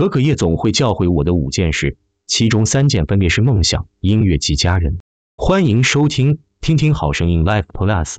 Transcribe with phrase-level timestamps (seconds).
[0.00, 4.98] 可可夜总会教会我的五件事，其中三件分别是梦想、音乐及家人。
[5.36, 8.16] 欢迎收听，听听好声音 Live Plus。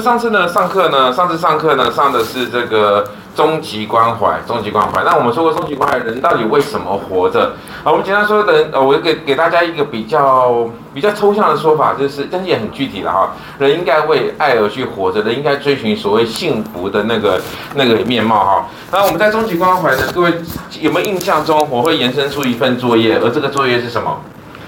[0.00, 5.02] 上次呢上课呢，上次上课呢上的是这个终极关怀，终极关怀。
[5.04, 7.52] 那我们说过终极关怀，人到底为什么活着？
[7.84, 13.32] 好，我们简单说人，呃，我给给大家一个比较比较抽象的说法，就是，但是也很具体的哈。
[13.58, 17.40] 人应该为爱而去活着，人应该追寻所谓幸福的那个
[17.74, 18.66] 那个面貌哈。
[18.90, 20.32] 那我们在终极关怀呢，各位
[20.80, 24.18] 有没有印象中，我会延伸出一份作业，而这个作业是什么？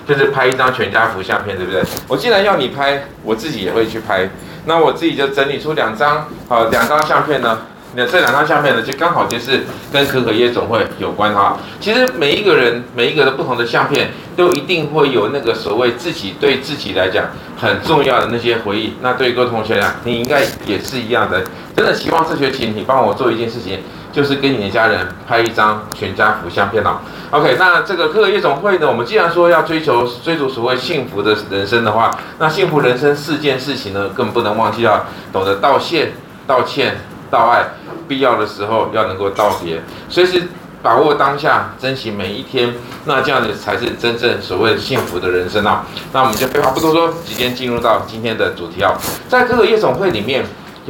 [0.06, 1.83] 就是拍一张全家福相片，对不对？
[2.06, 4.27] 我既然要你拍，我自己也会去拍。
[4.67, 7.59] 那我自己就整理出两张，好，两张相片呢。
[7.95, 11.56] 那这两张相片呢，就刚好就是跟可可夜总会有关哈。
[11.81, 17.25] 其实每一个人，每一个的不同的相片，都一定会有那个所谓自己对自己来讲
[17.56, 18.92] 很重要的那些回忆。
[19.01, 21.42] 那对各位同学啊，你应该也是一样的。
[21.75, 23.81] 真的希望这学期你帮我做一件事情，
[24.19, 26.98] 就是跟你的家人拍一张全家福相片哦。
[27.30, 36.14] OK，那这个可可夜总会呢，我们既然说要追求追逐所谓幸福的人生的话，那幸福人生四件事情呢，更不能忘记要懂得道谢、
[36.48, 36.96] 道歉、
[37.30, 37.62] 道爱，
[38.08, 40.48] 必要的时候要能够道别，随时
[40.83, 42.74] 把握当下，珍惜每一天，
[43.05, 45.86] 那这样子才是真正所谓幸福的人生啊。
[46.12, 48.98] 那我们就废话不多说，直接进入到今天的主题啊。
[49.28, 50.44] 在可可夜总会里面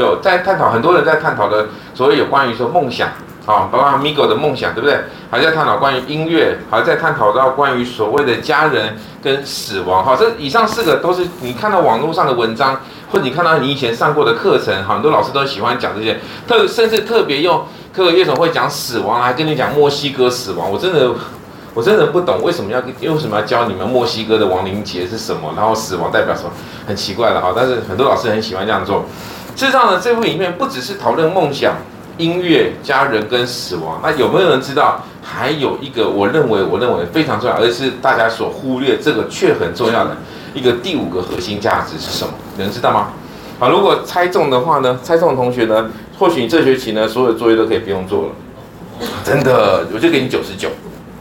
[0.05, 3.09] 有在探讨，很多人在探讨的所谓有关于说梦想。
[3.47, 5.01] 啊，包括 Migo 的梦想，对不对？
[5.31, 10.05] 还在探讨关于音乐，还在探讨到关于所谓的家人跟死亡。
[10.05, 12.79] 好，这以上四个都是你看到网络上的文章，
[13.11, 20.71] 或者你看到你以前上过的课程，很多老师都喜欢讲这些，特甚至特别用可可夜总会讲死亡，还跟你讲墨西哥死亡。
[20.71, 21.11] 我真的，
[21.73, 26.51] 我真的不懂为什么要为什么要教你们墨西哥的亡灵节是什么，然后死亡代表什么，
[26.87, 27.55] 很奇怪的哈。
[27.57, 29.07] 但是很多老师很喜欢这样做。
[29.59, 31.75] 事实上呢，这部影片不只是讨论梦想。
[32.17, 35.03] 音乐、家人跟死亡，那有没有人知道？
[35.23, 40.17] 还有一个，我认为，我认为非常重要，而是大家所忽略，这个却很重要的
[40.55, 42.35] 一个第五个核心价值是什么？
[42.57, 43.09] 有人知道吗？
[43.59, 44.99] 好，如果猜中的话呢？
[45.03, 45.91] 猜中的同学呢？
[46.19, 48.29] 或许你这学期呢，所有作业都可以不用做了。
[49.25, 50.69] 真的，我就给你九十九，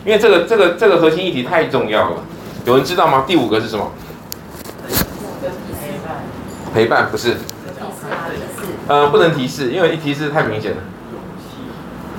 [0.06, 2.18] 因为这个这个这个核心议题太重要了。
[2.66, 3.24] 有人知道吗？
[3.28, 3.92] 第五个是什么？
[6.74, 7.36] 陪伴不是。
[8.88, 10.78] 呃，不能提示，因为一提示太明显了。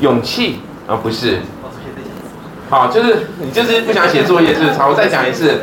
[0.00, 1.38] 勇气啊，不是。
[2.71, 4.72] 好，就是你就是不想写作业，是不是？
[4.75, 5.60] 好，我再讲一次。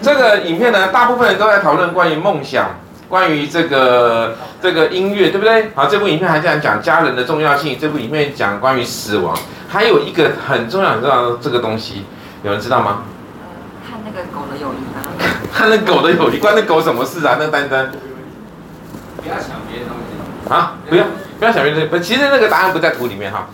[0.00, 2.70] 这个影片呢，大部分人都在讨论关于梦想，
[3.08, 5.70] 关于这个这个音乐，对不对？
[5.74, 7.76] 好，这部影片还在讲家人的重要性。
[7.78, 9.38] 这部影片讲关于死亡，
[9.68, 12.06] 还有一个很重要很重要的这个东西，
[12.42, 13.02] 有人知道吗？
[13.86, 15.02] 看那个狗的友谊吗？
[15.52, 17.36] 看那狗的友谊，关那狗什么事啊？
[17.38, 17.90] 那丹丹。
[19.22, 20.52] 不要抢别人东西。
[20.52, 21.04] 啊，不要
[21.38, 23.48] 不要想别的，不，其实那个答案不在图里面哈。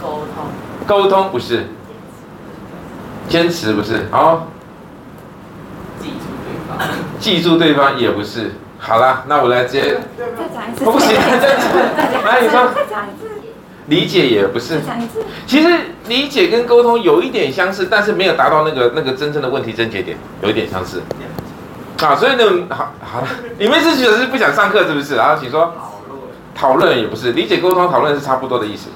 [0.00, 0.44] 沟通，
[0.86, 1.66] 沟通不是，
[3.28, 4.48] 坚持不是，好，
[6.00, 8.52] 记住对方，记住对方也不是。
[8.78, 11.56] 好啦，那我来直接，再讲一次，不行，再
[12.12, 12.70] 讲，来你说，
[13.86, 14.80] 理解也不是，
[15.46, 15.68] 其实
[16.06, 21.02] 理解跟沟通有一点相似，但是没有达到那个那个真正的问题症结点，有一点相似。
[22.00, 23.28] 啊，所以呢，好好了，
[23.58, 25.16] 你们是觉得是不想上课是不是？
[25.16, 25.72] 然后请说，
[26.54, 28.88] 讨论也不是，理解沟通讨论是差不多的意思。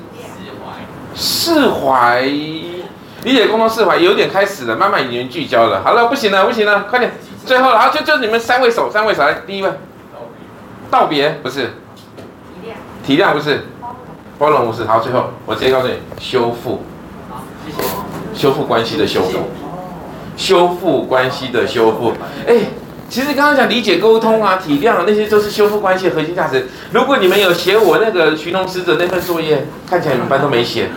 [1.14, 5.82] 释怀，理解沟通释怀有点开始了，慢慢已经聚焦了。
[5.82, 7.12] 好了，不行了，不行了，快点，
[7.44, 9.70] 最后了，好，就就你们三位手，三位手来，第一位，
[10.88, 11.74] 道别不是，
[13.04, 13.66] 体谅，体谅不是，
[14.38, 16.84] 包容不是，好，最后我直接告诉你，修复，
[18.32, 19.38] 修复关系的修复，
[20.36, 22.12] 修复关系的修复，
[22.46, 22.54] 哎。
[23.12, 26.66] 其实刚刚讲理解、沟通啊、体谅啊，那些都是修复关系的核心价值。
[26.92, 30.88] 如果你们有写我那个寻龙使者那份作业，看起来你们班都没写，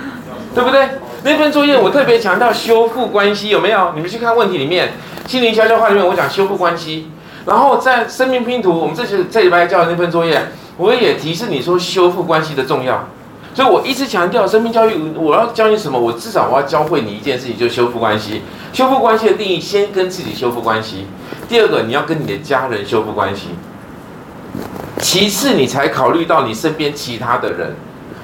[0.53, 0.87] 对不对？
[1.23, 3.91] 那份作业我特别强调修复关系，有没有？
[3.95, 4.93] 你们去看问题里面，
[5.27, 7.11] 心灵悄悄话里面我讲修复关系，
[7.45, 10.41] 然后在生命拼图，我们这些这礼拜教的那份作业，
[10.77, 13.09] 我也提示你说修复关系的重要。
[13.55, 18.41] 所以我一直强调生命教育我要教你什么我至少我要教会你一件事情就是修复关系。
[18.73, 21.07] 修复关系的定义先跟自己修复关系。
[21.47, 23.51] 第二个你要跟你的家人修复关系。
[24.99, 27.73] 其次你才考虑到你身边其他的人。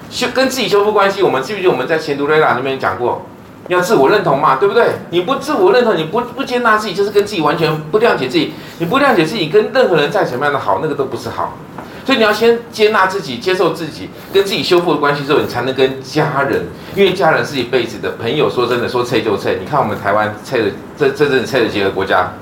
[0.09, 3.21] 修跟自己修复关系我们记不记得我们在前读雷达那边讲过
[3.69, 4.89] 要自我认同嘛对不对？
[5.11, 8.51] 你不自我认同你不不接纳自己就是跟自己完全不谅解自己。
[8.79, 11.55] 你不谅解自己跟任何人再怎么样的好那个都不是好。
[12.05, 16.65] 所以你要先接纳自己，接受自己，跟自己修复的关系之后，你才能跟家人。
[16.95, 19.55] 因为家人是一辈子的，朋友说真的说拆就拆。
[19.59, 20.65] 你看我们台湾拆的
[20.97, 22.33] 这这阵子拆的几个国家，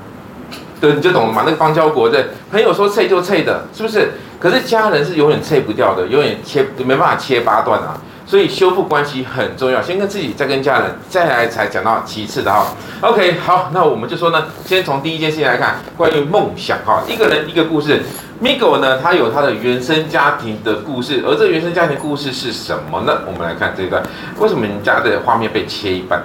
[0.80, 1.42] 对，你就懂了嘛？
[1.44, 4.12] 那个邦交国的，朋友说拆就拆的，是不是？
[4.40, 8.00] 可是家人是永远拆不掉的，永远切没办法切八段啊。
[8.30, 12.64] 所以修复关系很重要，先跟自己，再跟家人，再来才讲到其次的哈。
[13.00, 18.00] OK，好，那我们就说呢，先从第一件事情来看，关于梦想哈，一个人一个故事。
[18.40, 23.18] Migo 呢，他有他的原生家庭的故事，而这原生家庭故事是什么呢？
[23.26, 24.00] 我们来看这一段，
[24.38, 26.22] 为什么你家的画面被切一半，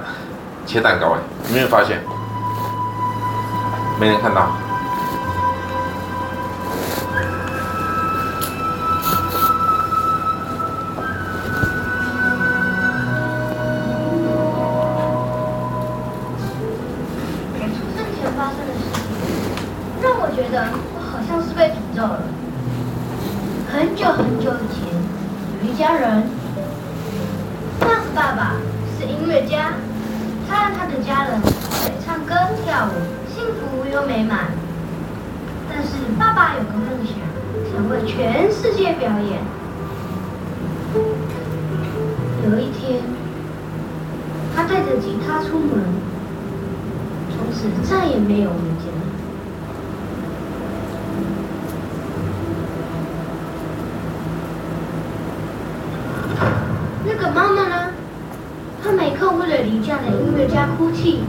[0.68, 2.00] 切蛋糕哎、欸，你没有发现？
[4.00, 4.56] 没人看到。
[36.58, 37.18] 有个梦想，
[37.70, 39.42] 想为全世界表演。
[42.46, 43.02] 有一天，
[44.56, 45.84] 他带着吉他出门，
[47.30, 48.86] 从此再也没有回家。
[57.06, 57.92] 那个妈妈呢？
[58.82, 61.24] 她每刻为了离家的音乐家哭泣。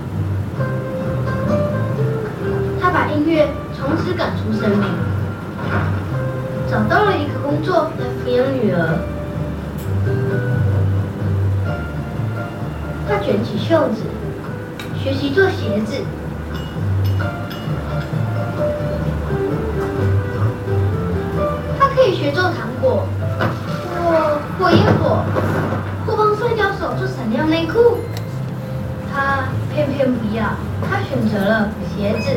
[15.77, 15.93] 鞋子
[21.79, 23.07] 他可以学做糖果，
[24.03, 25.23] 或过烟火，
[26.07, 27.99] 或帮摔跤手做闪亮内裤。
[29.13, 30.45] 他偏偏不要，
[30.89, 32.31] 他选择了鞋子，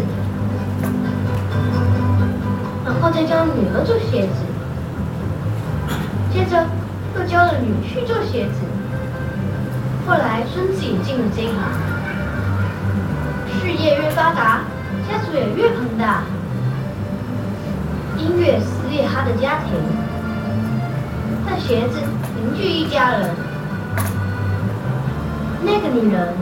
[2.85, 4.43] 然后再教女儿做鞋子，
[6.33, 6.65] 接着
[7.17, 8.59] 又教了女婿做鞋子。
[10.05, 11.53] 后来孙子也进了这行。
[13.61, 14.61] 事业越发达，
[15.07, 16.23] 家族也越庞大。
[18.17, 19.75] 音乐撕裂他的家庭。
[21.45, 21.99] 但鞋子
[22.35, 23.29] 凝聚一家人。
[25.61, 26.33] 那个女人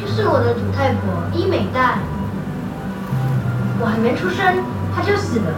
[0.00, 1.02] 就是我的祖太婆
[1.34, 1.98] 伊美黛。
[3.80, 4.62] 我还没出生，
[4.94, 5.50] 她就死了。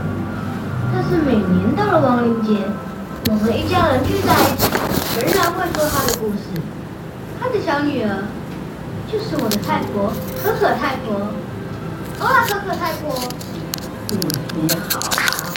[0.95, 2.57] 但是每年到了亡灵节，
[3.29, 4.71] 我们一家人聚在一起，
[5.21, 6.59] 仍然会说她的故事。
[7.39, 8.25] 她的小女儿。
[9.13, 10.11] 就是我的太婆
[10.43, 11.21] 可可太婆
[12.19, 13.13] 哦啦可可太婆
[14.57, 15.53] 你好啊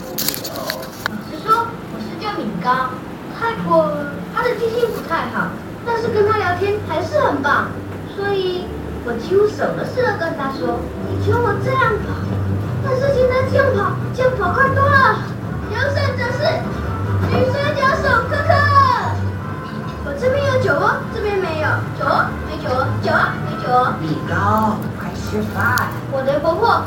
[1.07, 2.91] 老实说我是叫敏高
[3.39, 3.95] 太婆
[4.35, 5.47] 他的记性不太好
[5.85, 7.69] 但是跟他聊天还是很棒
[8.13, 8.65] 所以
[9.05, 12.11] 我几乎什么事都跟他说你请我这样跑
[12.83, 15.15] 但是现在这样跑这样跑快多了
[15.71, 16.43] 优胜者是
[17.31, 18.65] 女摔跤手可可。
[20.03, 21.39] 我这边有酒哦这边
[21.97, 22.05] 酒
[22.47, 22.69] 没酒，
[23.01, 23.11] 酒
[23.45, 23.65] 没酒。
[24.01, 25.89] 米糕，快吃饭。
[26.11, 26.81] 我的婆婆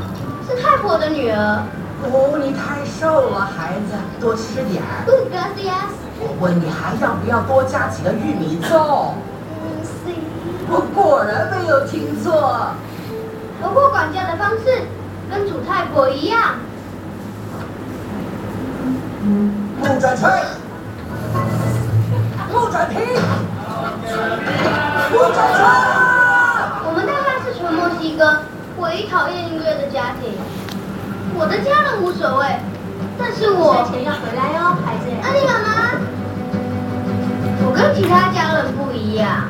[0.47, 1.63] 是太婆的女儿。
[2.05, 5.05] 哦，你太瘦了，孩子，多吃点儿。
[6.21, 9.15] 我问你还要不要多加几个玉米粥？
[9.63, 10.15] 嗯，是。
[10.71, 12.73] 我果然没有听错。
[13.61, 14.83] 婆婆管家的方式
[15.29, 16.55] 跟主太婆一样。
[19.81, 20.31] 不准吹，
[22.53, 22.99] 不准停。
[25.11, 28.43] 我们大概是全墨西哥
[28.79, 30.37] 唯一讨厌音乐的家庭。
[31.35, 32.47] 我的家人无所谓
[33.17, 35.69] 但是我要回来哦孩子那你妈妈
[37.65, 39.49] 我跟其他家人不一样。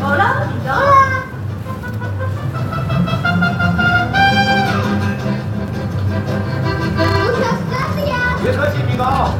[0.00, 1.28] 好了你走了。
[8.40, 9.34] 别客气米包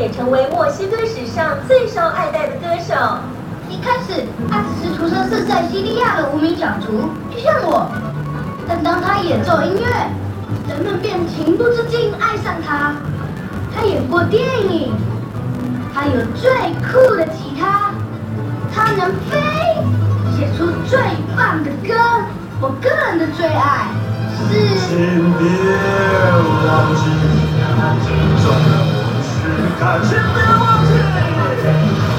[0.00, 2.94] 也成为墨西哥史上最受爱戴的歌手。
[3.68, 7.90] 一开始，他只是出生是在西利亚的无名小卒，就像我。
[8.68, 9.86] 但当他演奏音乐，
[10.68, 12.94] 人们便情不自禁爱上他。
[13.74, 14.94] 他演过电影，
[15.92, 17.90] 他有最酷的吉他，
[18.72, 19.40] 他能飞，
[20.36, 20.98] 写出最
[21.36, 21.92] 棒的歌。
[22.60, 23.88] 我个人的最爱
[24.36, 24.40] 是。
[29.84, 30.96] 看，请别忘记。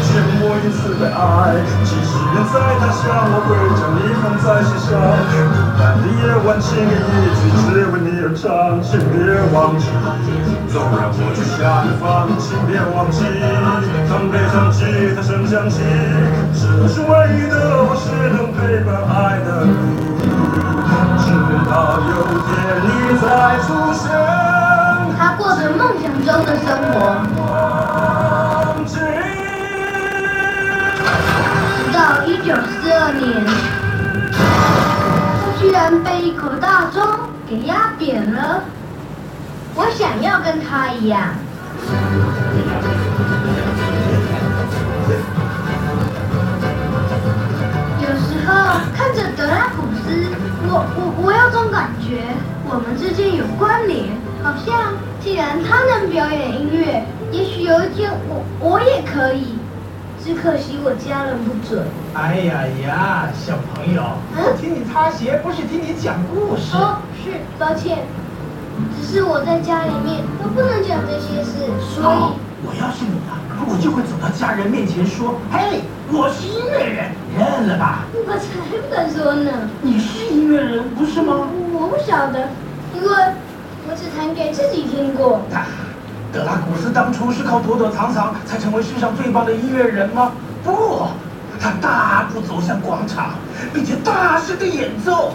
[0.06, 4.94] 见我一次的爱，即使远在他乡，我会将你放在心上。
[5.34, 9.18] 孤单的夜晚，轻歌一曲，只为你而唱，请别
[9.50, 9.90] 忘记。
[10.70, 13.26] 纵然我在下一方，请别忘记。
[14.08, 14.86] 当悲伤吉
[15.18, 15.82] 他声响起，
[16.54, 19.74] 这是唯一的，我是能陪伴爱的你。
[21.18, 21.34] 直
[21.66, 22.14] 到有
[22.46, 22.54] 天
[22.86, 24.55] 你再出现。
[25.26, 26.94] 他过着梦想中的生活。
[31.76, 33.26] 直到一九四二年，
[35.42, 37.02] 他居然被一口大钟
[37.50, 38.66] 给压扁了。
[39.74, 41.34] 我想要跟他一样。
[48.00, 48.54] 有时候
[48.96, 50.30] 看着德拉古斯，
[50.68, 52.22] 我我我有种感觉，
[52.70, 54.06] 我们之间有关联，
[54.46, 59.58] 好像既然他能表演音乐，也许有一天我我也可以。
[60.24, 61.86] 只可惜我家人不准。
[62.14, 64.02] 哎呀呀，小朋友，
[64.36, 66.78] 我、嗯、听你擦鞋，不是听你讲故事。
[66.78, 68.06] 哦，是，抱歉，
[68.96, 72.06] 只是我在家里面都不能讲这些事，所以。
[72.06, 79.52] 哦、我要是你啊，我就会走到家人面前说：“嘿，我是音乐人，认了吧。”我才不敢说呢。
[79.82, 81.50] 你是音乐人，不是吗？
[81.74, 82.50] 我不晓得，
[82.96, 83.10] 因为
[83.88, 85.42] 我只弹给自己听过。
[85.54, 85.68] 啊
[86.34, 90.34] 德拉古斯当初是靠躲躲藏藏才成为世上最棒的音乐人吗？
[90.66, 91.08] 不，
[91.62, 93.36] 他大步走向广场，
[93.74, 95.32] 并且大声的演奏。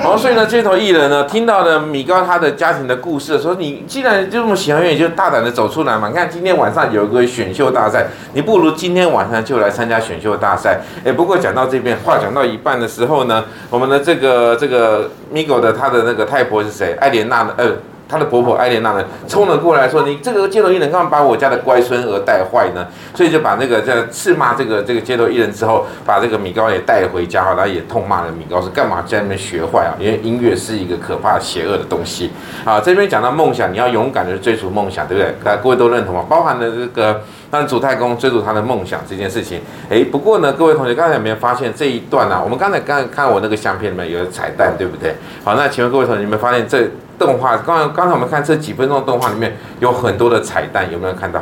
[0.00, 6.08] 然后，所以呢，街头艺人呢，听到了米高他的家庭的故事，说你既然这么喜欢音乐，就大胆的走出来嘛。
[6.08, 10.80] 你看今天晚上有一个选秀大赛，你不如今天晚上就来参加选秀大赛。
[11.04, 16.96] 哎，不过讲到这边，话讲到一半的时候呢，我们的这个这个米高的他的那个太婆是谁？
[17.00, 17.72] 艾莲娜的呃。
[18.12, 29.96] 他的婆婆艾莲娜呢，冲了过来，说：“你这个街头艺人干嘛把我家的乖孙儿带坏呢？”所以就把那个在斥骂这个这个街头艺人之后，把这个米高也带回家，然后也痛骂了米高，是干嘛在那边学坏啊？
[29.98, 32.30] 因为音乐是一个可怕邪恶的东西。
[32.66, 35.34] 好，这边讲到梦想，你要勇敢的追逐梦想，对不对？
[35.42, 36.22] 大家各位都认同吗？
[36.28, 39.58] 包含了这个让主太公追逐他的梦想这件事情。
[39.88, 42.42] 诶，不过呢，各位同学刚才有没有发现这一段呢、啊？
[42.44, 45.14] 我们刚才刚才看我那个相片里面有彩蛋，对不对？
[45.42, 46.86] 好，那请问各位同学，有没有发现这？
[47.22, 51.40] 动画刚刚才我们看这几分钟的动画里面有很多的彩蛋，有没有看到？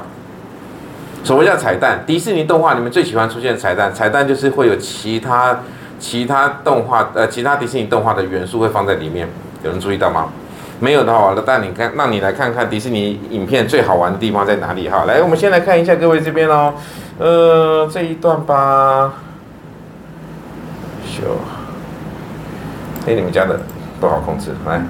[1.25, 5.61] 所谓叫彩蛋，迪士尼动画里面最喜欢出现的彩蛋，彩蛋就是会有其他
[5.99, 9.27] 其他动画呃其他迪士尼动画的元素会放在里面，
[9.63, 10.29] 有人注意到吗？
[10.79, 15.05] 没有的话，那带你看，让你来看看迪士尼影片最好玩的地方在哪里哈。
[15.07, 16.75] 来，我们先来看一下各位这边哦，
[17.19, 19.13] 呃这一段吧，
[21.05, 21.37] 秀，
[23.07, 23.61] 哎你们家的
[24.01, 24.83] 不好控制，来。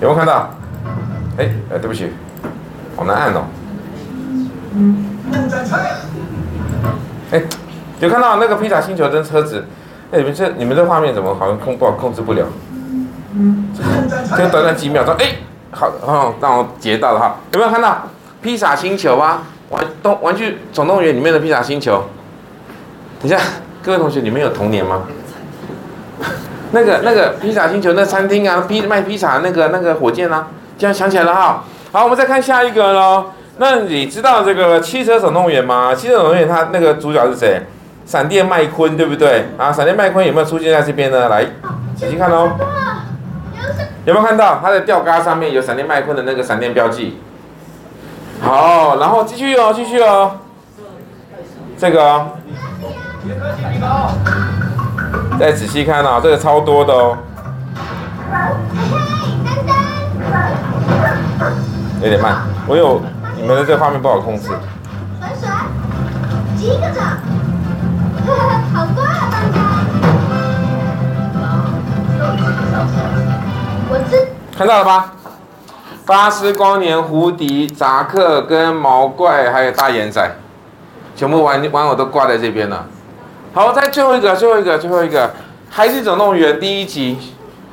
[0.00, 0.50] 有没有看到？
[1.38, 2.10] 哎哎，对不起，
[2.94, 3.44] 好难按哦。
[7.30, 7.42] 哎，
[8.00, 9.64] 有看到那个披萨星球跟车子？
[10.12, 12.46] 哎，你们这你们这画面怎么好像控不好控制不了？
[14.36, 15.36] 就短短几秒钟，哎，
[15.70, 17.36] 好，好，让我截到了哈。
[17.52, 18.02] 有没有看到
[18.42, 19.42] 披萨星球啊？
[19.70, 22.04] 玩动玩具总动员里面的披萨星球。
[23.20, 23.38] 等一下，
[23.82, 25.02] 各位同学，你们有童年吗？
[26.72, 31.64] 那个那个披萨星球那餐厅啊，披卖披萨那个那个火箭啊，这样想起来了哈。
[31.92, 33.26] 好，我们再看下一个喽。
[33.58, 35.94] 那你知道这个汽车总动员吗？
[35.94, 37.62] 汽车总动员它那个主角是谁？
[38.04, 39.46] 闪电麦昆，对不对？
[39.56, 41.28] 啊，闪电麦昆有没有出现在这边呢？
[41.28, 41.44] 来，
[41.96, 42.52] 仔细看哦。
[44.04, 47.18] 有没有看到它的吊嘎上面有闪电麦昆的那个闪电标记？
[48.40, 50.36] 好，然后继续哦，继续哦。
[51.78, 52.28] 这个哦。
[55.38, 57.16] 再仔细看啊，这个超多的哦。
[62.02, 63.02] 有点慢，我有
[63.36, 64.48] 你们的这个画面不好控制。
[65.20, 65.50] 甩甩，
[66.56, 67.18] 击个掌，
[68.74, 69.58] 好乖啊，大家。
[73.88, 74.28] 我知。
[74.56, 75.12] 看到了吧？
[76.06, 80.30] 巴斯光年、胡迪、扎克跟毛怪，还有大眼仔，
[81.14, 82.86] 全部玩玩偶都挂在这边了。
[83.56, 85.26] 好，再最后一个，最后一个，最后一个，
[85.70, 87.16] 《海底总动员》第一集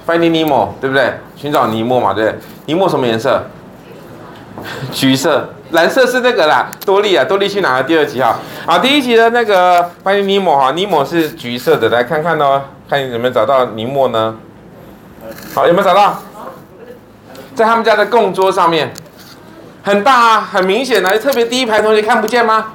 [0.08, 1.16] ，Finding Nemo，对不对？
[1.36, 2.40] 寻找尼莫嘛，对不对？
[2.68, 3.44] 尼莫什么颜色？
[4.94, 7.84] 橘色，蓝色是那个啦，多利啊，多利去哪了？
[7.84, 14.38] 第二集哈，好，第一集的那个 Finding Nemo 哈，尼莫是橘色的，来看看哦，看你有没有找到尼莫呢？
[15.54, 16.18] 好，有没有找到？
[17.54, 18.94] 在他们家的供桌上面，
[19.84, 22.68] 很大啊，很明显的，特别第一排同学看不见吗？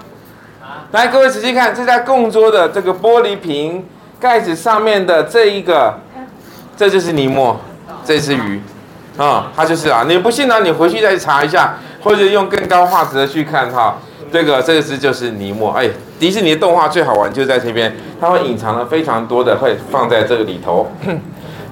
[0.90, 3.84] 来，各位仔细看，这家供桌的这个玻璃瓶
[4.18, 5.94] 盖子上面的这一个，
[6.78, 7.60] 这就是尼莫，
[8.06, 8.62] 这只鱼，
[9.18, 10.06] 啊、它就是啊。
[10.08, 13.98] 你不信呢，你回去再查一下，或者用更高画质的去看哈。
[14.32, 20.90] 这个这只就是尼莫，哎，迪士尼的动画最好玩就在这边，它会隐藏了非常多的，会放在这个里头。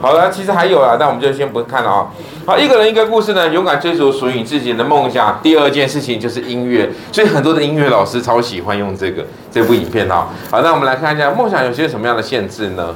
[0.06, 2.06] 好了，其实还有啦，但我们就先不看了啊。
[2.46, 5.40] 好，一个人一个故事呢，勇敢追逐属于你自己的梦想。
[5.42, 10.28] 第二件事情就是音乐，所以很多的音乐老师超喜欢用这个这部影片啊。
[10.48, 12.94] 好，那我们来看一下，梦想有些什么样的限制呢？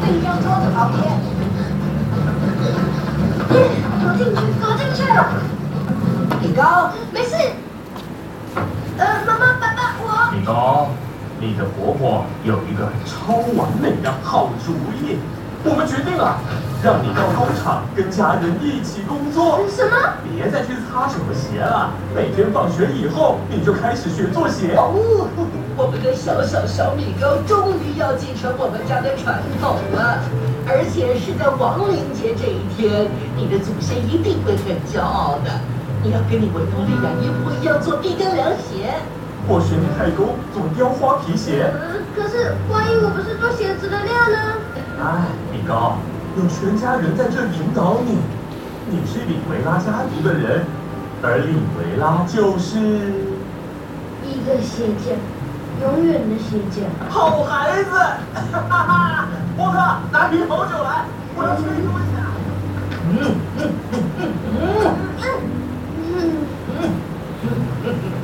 [0.00, 1.04] 这一张桌子旁边，
[4.00, 5.26] 走进去，走进去了。
[6.40, 7.36] 米高，没事。
[8.96, 10.32] 呃，妈妈，爸爸，我。
[10.34, 10.88] 米高。
[11.44, 15.18] 你的婆婆有一个超完美的好主意，
[15.62, 16.40] 我们决定了，
[16.82, 19.60] 让你到工厂跟家人一起工作。
[19.68, 19.92] 什么？
[20.24, 24.72] 别再去擦什么鞋了，每天放学以后你就开始学做鞋。
[24.72, 25.28] 哦，
[25.76, 30.24] 我们的小小小米糕终于要继承我们家的传统了，
[30.64, 33.04] 而且是在亡灵节这一天，
[33.36, 35.52] 你的祖先一定会很骄傲的。
[36.02, 38.96] 你要跟你维多利亚一模一样做碧根凉鞋。
[39.46, 41.70] 我学你太公做雕花皮鞋。
[41.74, 44.56] 嗯，可是万一我不是做鞋子的料呢？
[44.98, 45.98] 哎，米高，
[46.36, 48.18] 有全家人在这引导你。
[48.88, 50.64] 你是里维拉家族的人，
[51.22, 52.78] 而里维拉就是
[54.24, 55.16] 一个鞋匠，
[55.82, 56.84] 永远的鞋匠。
[57.10, 57.90] 好孩子，
[58.52, 59.28] 哈哈哈！
[59.56, 59.76] 波特，
[60.10, 61.04] 拿瓶红酒来，
[61.36, 62.32] 我要吹多下。
[63.08, 63.12] 嗯
[63.58, 63.60] 嗯
[63.92, 64.88] 嗯嗯嗯
[65.98, 66.08] 嗯
[66.68, 66.80] 嗯
[67.84, 68.23] 嗯。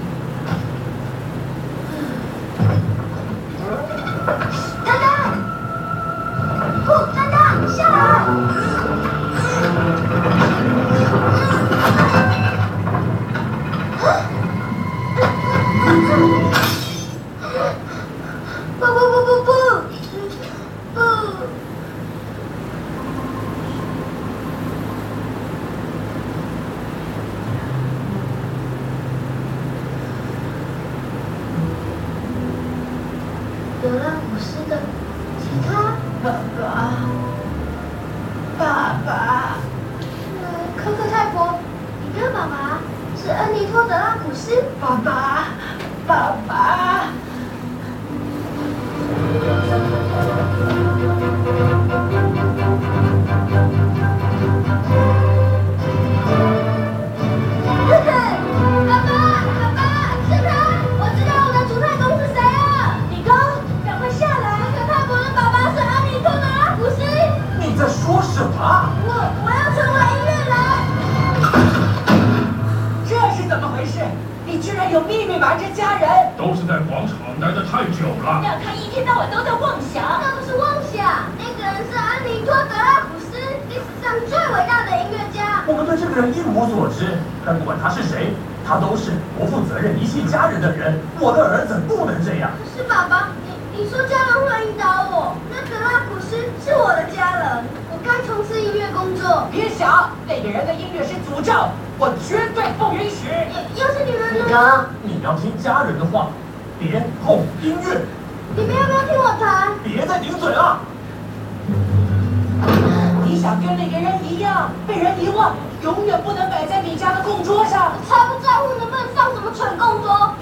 [115.01, 117.93] 人遗忘永远不能摆在你家的供桌上。
[118.09, 120.11] 才不在乎能不能放什么蠢供桌。
[120.13, 120.35] 啊！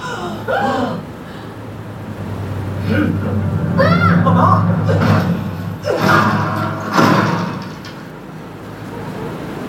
[4.25, 4.64] 爸爸。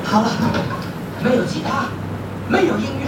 [0.03, 0.27] 好了，
[1.23, 1.85] 没有吉他，
[2.47, 3.05] 没有音乐。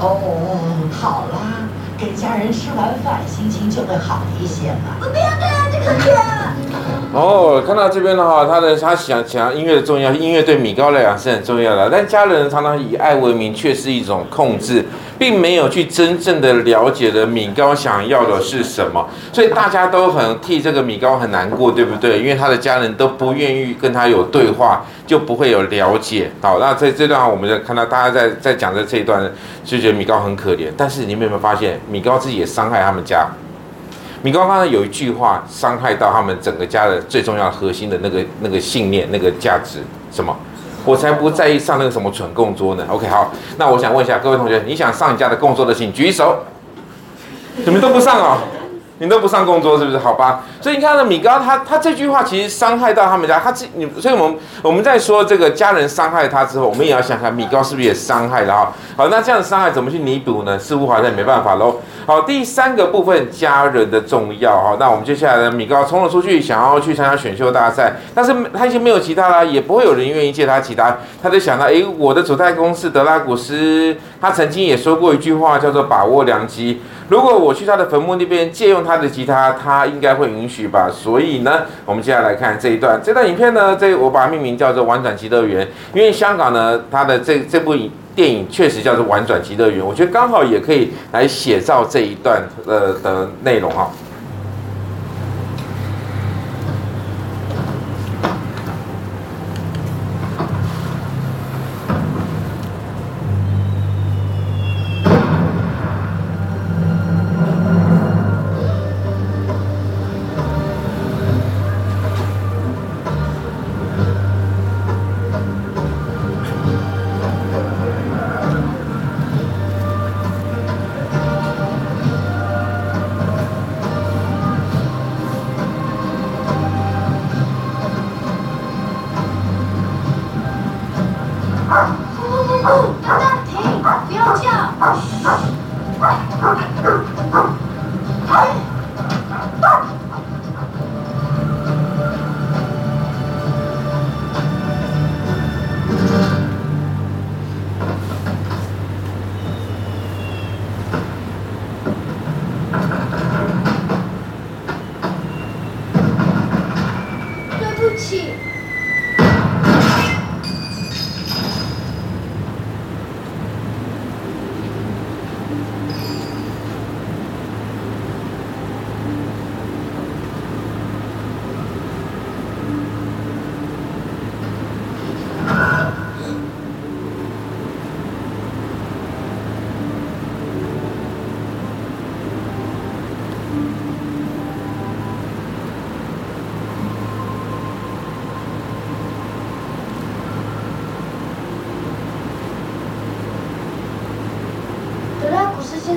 [0.00, 4.96] 哦，好啦，给家人吃完饭，心情就会好一些了。
[5.00, 6.41] 我不要这样，这可天。
[7.14, 11.90] 哦，看到这边的话，他的他想想音乐的重要，音乐对米高来讲是很重要的。
[11.90, 14.82] 但家人常常以爱为名，却是一种控制，
[15.18, 19.06] 并没有去真正的了解了米高想要的是什么。
[19.30, 22.18] 所以大家都很替这个米高很难过，对不对？
[22.18, 26.30] 因为他的家人都不愿意跟他有对话，就不会有了解。
[26.40, 29.30] 好，那在这段我们就看到大家在在讲的这一段，
[29.62, 30.72] 就觉得米高很可怜。
[30.78, 33.26] 但是你们有没有发现，米高自己也伤害他们家？
[34.22, 39.80] 米高刚才有一句话伤害到他们整个家的最重要核心的那个那个信念、那个价值，
[40.12, 40.36] 什么？
[40.84, 42.84] 我才不在意上那个什么蠢供桌呢。
[42.88, 46.44] OK，好，那我想问一下各位同学，你想上你家的供桌的，请举手。
[47.56, 48.38] 你们都不上哦。
[48.98, 49.98] 你都不上供桌是不是？
[49.98, 58.72] 好吧，所以你看到米高他他这句话其实伤害到他们家，他这你，所以我们我们在说这个家人伤害他之后，我们也要想想米高是不是也伤害了哈？
[58.96, 60.56] 好，那这样的伤害怎么去弥补呢？
[60.56, 61.80] 似乎好像没办法喽。
[62.04, 76.80] 好，第三个部分家人的重要哈，那我们接下来呢，米高冲了出去，想要去参加选秀大赛，但是他已经没有吉他了，也不会有人愿意借他吉他，他就想到，诶，我的祖代公是德拉古斯，他曾经也说过一句话，叫做把握良机。
[77.08, 80.90] 如果我去他的坟墓那边借用他的吉他，他应该会允许吧？
[80.92, 87.76] 所以呢，我们接下来看这一段，这段影片呢，这我把它命名叫做《玩转极乐园》，因为香港呢，它的这这部
[88.14, 93.90] 电影确实叫做《玩转极乐园》，我觉得刚好也可以来写照这一段呃的内容哈。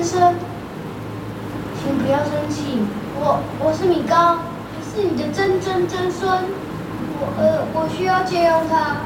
[0.06, 0.34] 生，
[1.82, 2.78] 请不要生气，
[3.18, 4.38] 我我是米高，
[4.86, 6.30] 是你的曾曾曾孙，
[7.18, 9.02] 我呃我需要借用它。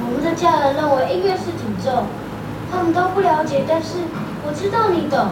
[0.00, 2.04] 我们的家人认为音乐是诅咒，
[2.70, 3.98] 他们都不了解，但是
[4.46, 5.28] 我知道你懂，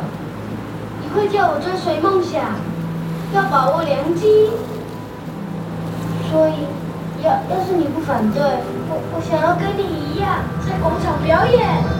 [1.00, 2.42] 你会叫我追随梦想，
[3.33, 4.50] 要把握良机，
[6.30, 6.68] 所以
[7.24, 8.42] 要要是你不反对，
[8.88, 12.00] 我我想要跟你一样在广场表演。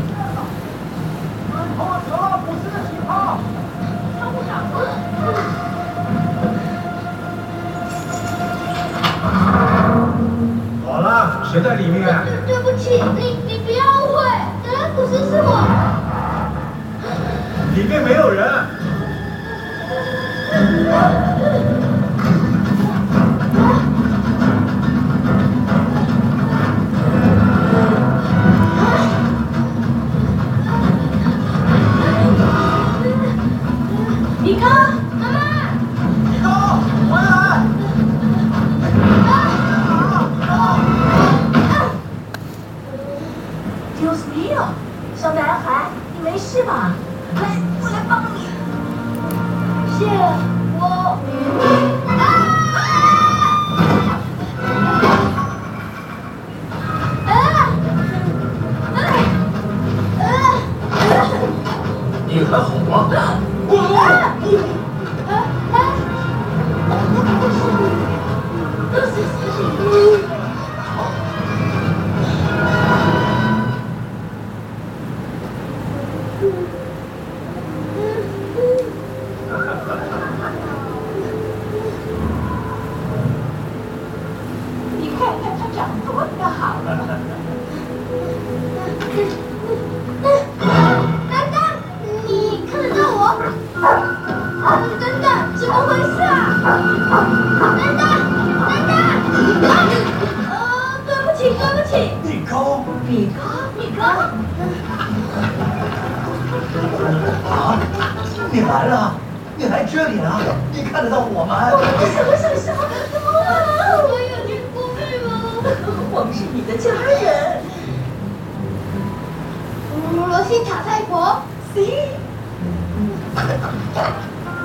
[62.31, 62.45] 等
[63.09, 63.19] 等，
[63.67, 63.83] 怎么
[69.89, 70.30] 回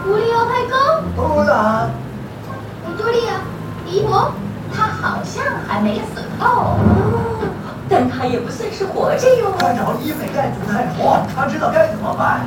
[0.04, 1.90] 古里奥太公，不然，
[2.86, 3.40] 维多利亚，
[3.84, 4.32] 姨婆，
[4.72, 6.76] 他好像还没死透，
[7.88, 9.50] 但他也不算是活着哟。
[9.58, 12.46] 快找伊美盖祖太婆，他知道该怎么办。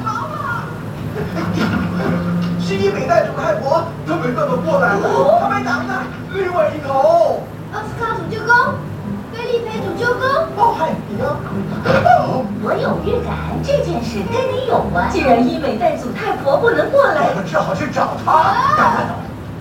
[2.62, 5.94] 是伊美盖祖太婆，他没办法过来了，他没挡呢。
[6.34, 8.16] 另外一头，奥斯卡
[10.00, 10.24] 利佩主教公，
[10.56, 11.24] 哦嗨，你呢？
[12.64, 15.10] 我有预感这件事跟你有关。
[15.12, 18.56] 既然医美代祖太婆不能过来，我们只好去找他。
[18.78, 19.12] 赶快走。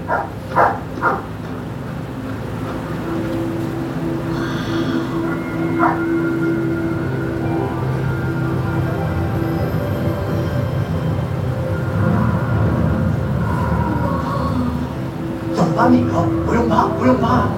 [15.56, 17.48] 走吧，米高，不用怕，不用怕。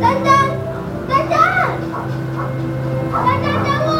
[0.00, 0.28] 丹丹，
[1.08, 1.34] 丹丹，
[3.12, 3.90] 丹丹等我，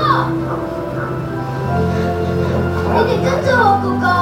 [2.94, 4.21] 你得跟着我，哥哥。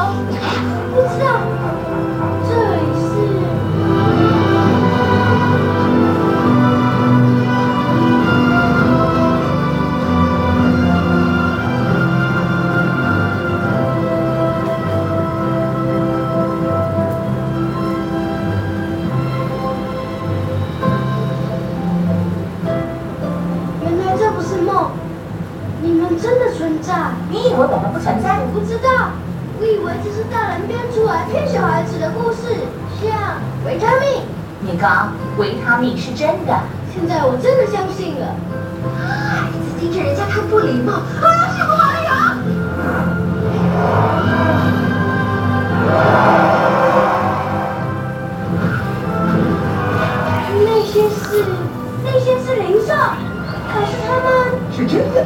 [54.81, 55.23] 是真的，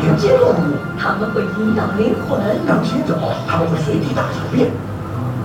[0.00, 0.72] 连接动物。
[0.98, 2.40] 他们会引导灵魂。
[2.66, 3.12] 当先走，
[3.46, 4.70] 他们会随地大小便。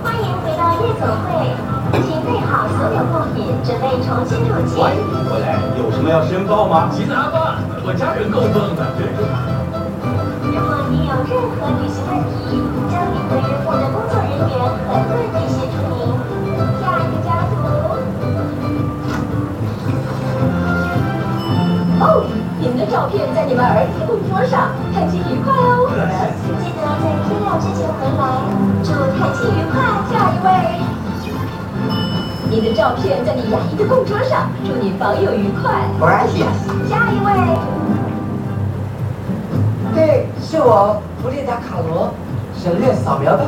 [0.01, 1.51] 欢迎回到夜总会，
[1.99, 4.79] 请备好所有物品，准备重新入境。
[4.79, 6.87] 欢迎你回来，有什么要申报吗？
[6.95, 8.79] 急拿吧，我家人够笨的。
[10.47, 12.55] 如果你有任何旅行问题，
[12.87, 13.35] 将领队
[13.67, 14.47] 或者工作人员
[14.87, 15.42] 很乐意
[22.93, 25.89] 照片在你们儿子的供桌上，探亲愉快哦。
[25.89, 28.21] 记得在天亮之前回来。
[28.85, 29.81] 祝探亲愉快。
[30.13, 30.77] 下一位。
[32.51, 35.89] 你的照片在你牙医的供桌上，祝你访友愉快。
[35.99, 36.53] Gracias。
[36.87, 37.33] 下一位。
[39.95, 42.13] 对，是我，弗列达卡罗，
[42.61, 43.43] 省略扫描的，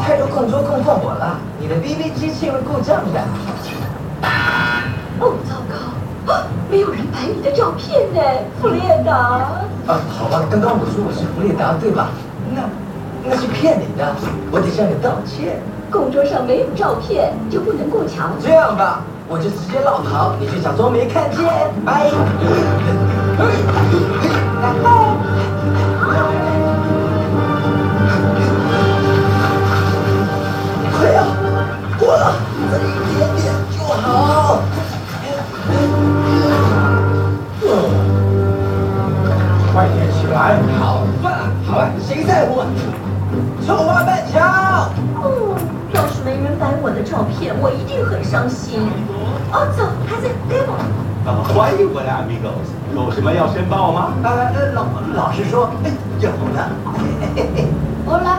[0.00, 3.20] 太多供桌供奉我了，你的 BB 机器会故障的。
[5.20, 8.20] 哦，糟糕，啊没有人摆你的照片呢，
[8.60, 9.14] 弗列达。
[9.86, 12.10] 啊，好吧，刚刚我说我是弗列达，对吧？
[12.54, 12.60] 那
[13.24, 14.14] 那是骗你的，
[14.50, 15.58] 我得向你道歉。
[15.90, 18.28] 供桌上没有照片，就不能过桥。
[18.42, 21.48] 这样吧，我就直接绕跑，你就假装没看见，
[21.82, 22.10] 拜。
[49.52, 50.70] 哦，走，还是给我。
[51.26, 54.12] 啊，欢迎回来，amigos，有什么要申报吗？
[54.22, 55.90] 呃，老老实说，哎，
[56.20, 56.68] 有的。
[56.96, 57.00] 嘿
[57.34, 57.68] 嘿嘿。
[58.06, 58.38] 欧拉，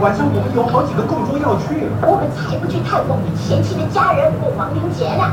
[0.00, 1.84] 晚上我们有好几个供桌要去。
[2.00, 5.28] 我们才不去探望你前妻的家人过亡灵节呢。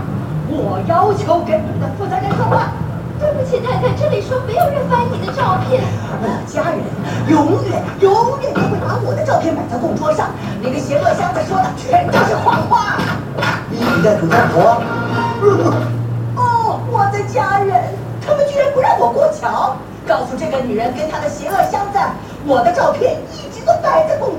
[0.51, 2.75] 我要求跟你们的负责人说话。
[3.17, 5.81] 对不起，太太这里说没有人翻你的照片。
[6.19, 6.83] 我家人
[7.31, 8.11] 永远永
[8.43, 9.55] 远都会把我的照片？
[9.55, 10.27] 摆在供桌上，
[10.61, 12.99] 那个邪恶箱子说的全都是谎话。
[13.71, 14.83] 伊美代主张国。
[16.35, 21.97] 哦，我的家人，他们居然不让我过桥，告诉这个女人跟她的邪恶箱子，
[22.45, 23.15] 我的照片？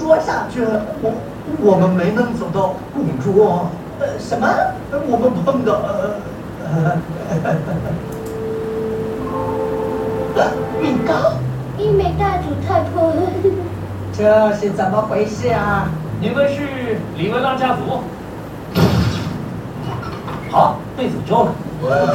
[0.09, 0.49] 一直都摆在供桌上。
[0.55, 0.57] 这
[1.03, 1.13] 我
[1.61, 3.69] 我们没能走到供桌。
[4.01, 4.49] 呃，什么？
[5.09, 6.17] 我们碰到呃。
[10.81, 11.33] 米高，
[11.77, 13.13] 伊美大主太婆，
[14.13, 15.89] 这是怎么回事啊？
[16.21, 18.03] 你们是里文拉家族？
[20.51, 21.53] 好，被诅咒了。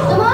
[0.08, 0.24] 什么？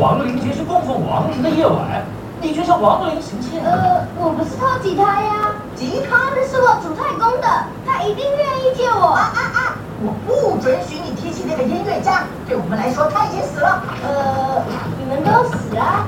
[0.00, 2.04] 亡灵节是供奉亡灵的夜晚，
[2.42, 3.60] 你却向亡灵行窃。
[3.64, 7.46] 呃，我不是偷吉他呀，吉他那是我主太公的，
[7.86, 9.14] 他一定愿意借我。
[9.14, 9.58] 啊啊啊！
[10.02, 13.82] 我不准许你提起那个音乐家，对我们来说他已经死了。
[14.02, 14.60] 呃，
[14.98, 16.04] 你们都死了？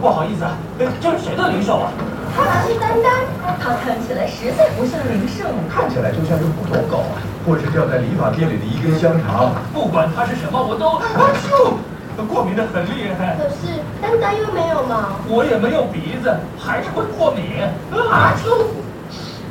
[0.00, 0.52] 不好意思啊，
[1.00, 1.92] 这是谁的灵兽啊？
[2.36, 3.28] 他是丹丹，
[3.60, 7.04] 他看起来实在不像灵兽，看起来就像是普通狗，
[7.44, 9.52] 或是掉在理发店里的一根香肠。
[9.74, 11.02] 不管它是什么，我都啊
[11.44, 11.76] 啾，
[12.24, 13.36] 过敏的很厉害。
[13.36, 17.62] 可是丹丹又没有毛，我也没有鼻子，还是会过敏。
[18.10, 18.66] 啊啾！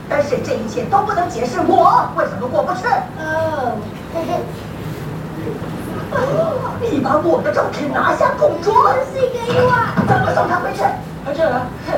[0.10, 2.88] 但是这一切都不能解释我为什么过不去。
[3.20, 3.78] 哦，
[4.14, 4.40] 嘿嘿。
[6.80, 9.74] 你把我的照片拿下公桌，是一个意外。
[10.08, 10.84] 怎么送他回去？
[11.36, 11.44] 这，
[11.86, 11.98] 嘿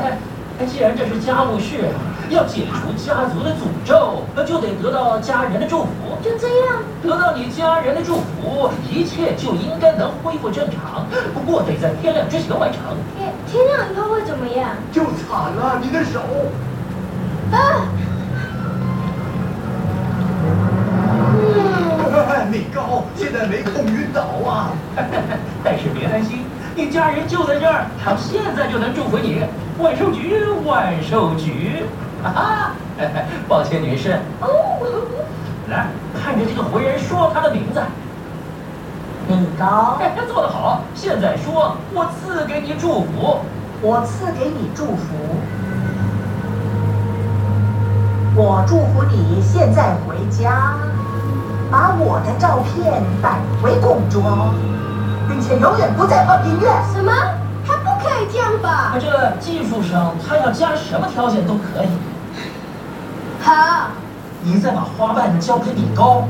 [0.59, 1.87] 嘿，既然这是家务事，
[2.29, 5.89] 要解除家族的诅咒，那就得得到家人的祝福。
[6.21, 11.05] 就这样，得到你家人的祝福，一切就应该能恢复正常。
[11.33, 12.81] 不过得在天亮之前完成。
[13.17, 14.71] 天天亮以后会怎么样？
[14.91, 16.19] 就惨了，你的手。
[17.53, 17.87] 啊！
[22.51, 24.71] 米高，现在没空晕倒啊！
[25.63, 26.39] 但是别担心，
[26.79, 29.43] 你家人就在这儿，他们现在就能祝福你。
[29.79, 31.83] 万寿菊，万寿菊！
[32.23, 32.71] 哈哈，
[33.49, 34.17] 抱歉女士。
[34.39, 34.47] 哦。
[35.69, 35.87] 来，
[36.23, 37.81] 看着这个活人说他的名字。
[39.27, 39.99] 米高。
[40.25, 43.39] 做得好，现在说，我赐给你祝福。
[43.81, 45.03] 我赐给你祝福。
[48.37, 50.77] 我祝福你现在回家。
[51.69, 54.53] 把我的照片摆回供桌，
[55.29, 56.67] 并且永远不再放音乐。
[56.91, 57.13] 什么？
[57.65, 58.95] 他不可以这样吧？
[58.99, 61.89] 这技术上，他要加什么条件都可以。
[63.43, 63.89] 好，
[64.41, 66.27] 你再把花瓣交给米高。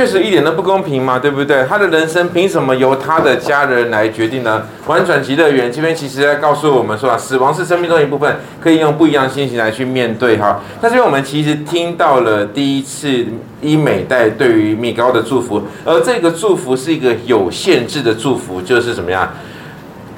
[0.00, 1.62] 确实一点都不公平嘛，对不对？
[1.68, 4.62] 他的人生凭什么由他的家人来决定呢？
[4.86, 10.58] 玩转极乐园这边其实在告诉我们说啊，死亡是生命中一部分，可以用不一样的心情来去面对哈。
[10.80, 13.26] 那这边我们其实听到了第一次
[13.60, 19.30] 伊美代对于米高的祝福，而这个祝福是一个有限制的祝福，就是怎么样？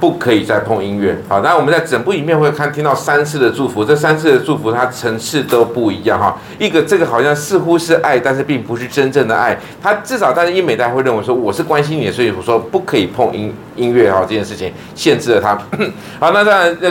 [0.03, 1.17] 不可以再碰音乐。
[1.29, 6.37] 好，那我们在整部影片会看听到三次的祝福，这三次的祝福它层次都不一样哈。
[6.59, 9.57] 一个这个好像似乎是爱，但是并不是真正的爱。
[9.81, 15.55] 他至少，但是英美大家会认为说我是关心你，所以我说不可以碰音音乐哈，这件事情限制了他。
[16.19, 16.91] 好，那当然那